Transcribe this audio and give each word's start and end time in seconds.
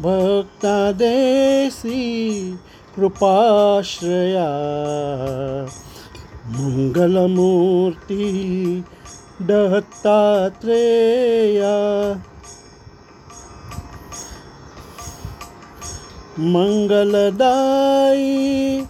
भक्तादेशी 0.00 2.00
कृपाश्रया 2.96 4.46
मङ्गलमूर्ति 6.46 8.24
दत्तात्रेया। 9.42 11.74
मङ्गलदायी 16.38 18.84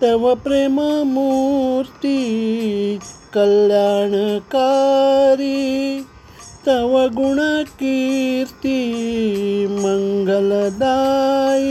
तव 0.00 0.34
प्रेममूर्ति 0.34 2.18
कल्याणकारी। 3.34 6.04
तव 6.66 6.92
गुणकीर्ती 7.14 8.80
मङ्गलदायी 9.84 11.70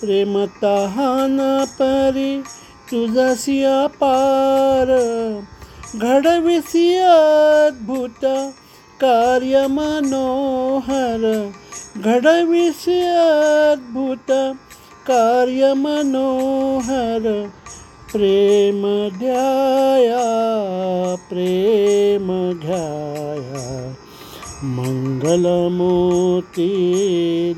प्रेम 0.00 0.46
तहान 0.46 1.38
परी 1.72 2.42
तुझसिया 2.90 3.86
पार। 3.86 4.86
घडविसी 5.96 6.96
अद्भुत 6.96 8.52
कार्य 9.00 9.66
मनोहर 9.66 11.52
घडविसी 11.96 13.00
अद्भुत 13.72 14.54
कार्य 15.06 15.74
मनोहर। 15.74 17.50
प्रेम 18.12 18.82
ध्याया 19.18 20.49
मङ्गलमूर्ति 25.30 26.68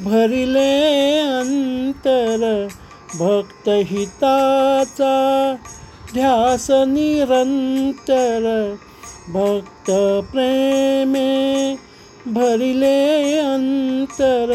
भरिले 0.03 0.71
अंतर 1.21 2.43
निरंतर 6.93 8.45
भक्तप्रेमे 9.33 11.29
भरिले 12.33 12.99
अंतर 13.39 14.51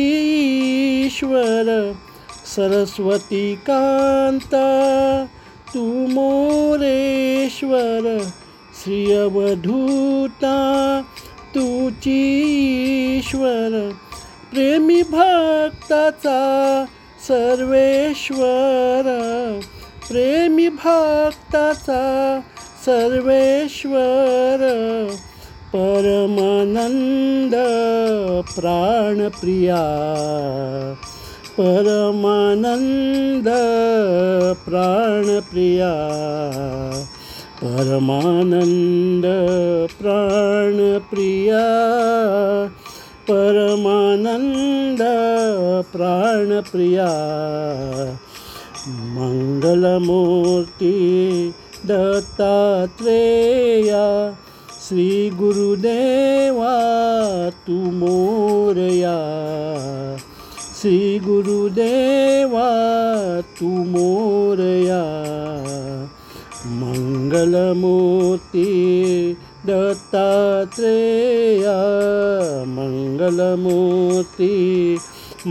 ईश्वर 1.05 1.91
सरस्वती 2.55 3.55
कांता 3.55 5.25
तू 5.73 6.07
मोरेश्वर 6.07 8.17
श्री 8.83 9.13
तुची 11.55 12.41
ईश्वर 13.17 13.89
प्रेमी 14.53 15.01
भक्ताचा 15.01 16.85
सर्वेश्वर. 17.27 19.01
प्रेमी 20.09 20.69
भक्ताचा 20.69 22.39
सर्वेश्वर. 22.85 24.57
परमानंद 25.73 27.55
प्राणप्रिया. 28.55 29.75
परमानंद 31.57 33.47
प्राणप्रिया. 34.65 35.93
परमानंद 37.63 39.25
प्राणप्रिया 39.99 41.61
परमानंद 43.29 45.01
प्राणप्रिया 45.93 47.07
मंगलमूर्ती 48.87 50.91
दत्तात्रेया 51.85 54.33
श्री 54.87 55.29
गुरुदेवा 55.29 56.75
तू 57.67 57.73
मोरया। 57.73 59.17
श्री 60.81 61.19
गुरुदेवा 61.19 62.69
तू 63.41 63.65
मोरया। 63.65 65.22
मंगलमूर्ती 67.33 68.63
दत्तात्रेया 69.67 71.77
मंगलमूर्ती 72.75 74.49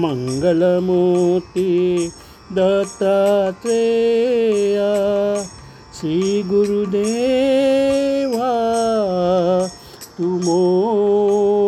मंगलमूर्ती 0.05 1.67
दत्तात्रेया 2.59 3.73
श्री 5.99 6.21
गुरुदेवा 6.53 8.53
तू 10.19 10.29
मोरया 10.47 11.62